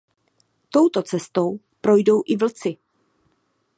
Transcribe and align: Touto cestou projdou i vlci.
Touto 0.77 1.03
cestou 1.11 1.53
projdou 1.89 2.19
i 2.37 2.39
vlci. 2.45 2.73